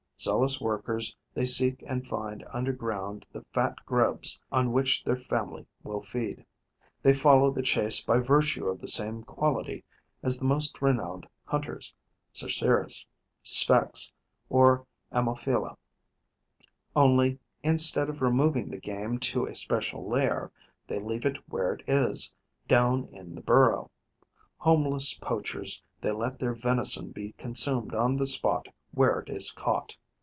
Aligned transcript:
Zealous 0.23 0.61
workers, 0.61 1.15
they 1.33 1.47
seek 1.47 1.83
and 1.87 2.05
find 2.05 2.45
under 2.53 2.71
ground 2.73 3.25
the 3.33 3.43
fat 3.55 3.73
grubs 3.87 4.39
on 4.51 4.71
which 4.71 5.03
their 5.03 5.17
family 5.17 5.65
will 5.81 6.03
feed. 6.03 6.45
They 7.01 7.11
follow 7.11 7.49
the 7.49 7.63
chase 7.63 8.01
by 8.03 8.19
virtue 8.19 8.67
of 8.67 8.79
the 8.81 8.87
same 8.87 9.23
quality 9.23 9.83
as 10.21 10.37
the 10.37 10.45
most 10.45 10.79
renowned 10.79 11.25
hunters, 11.45 11.95
Cerceris, 12.33 13.07
Sphex 13.43 14.11
or 14.47 14.85
Ammophila; 15.11 15.75
only, 16.95 17.39
instead 17.63 18.07
of 18.07 18.21
removing 18.21 18.69
the 18.69 18.77
game 18.77 19.17
to 19.21 19.47
a 19.47 19.55
special 19.55 20.07
lair, 20.07 20.51
they 20.85 20.99
leave 20.99 21.25
it 21.25 21.37
where 21.49 21.73
it 21.73 21.81
is, 21.87 22.35
down 22.67 23.05
in 23.05 23.33
the 23.33 23.41
burrow. 23.41 23.89
Homeless 24.57 25.15
poachers, 25.17 25.81
they 25.99 26.11
let 26.11 26.37
their 26.37 26.53
venison 26.53 27.09
be 27.11 27.31
consumed 27.39 27.95
on 27.95 28.17
the 28.17 28.27
spot 28.27 28.67
where 28.91 29.17
it 29.19 29.29
is 29.31 29.49
caught. 29.49 29.97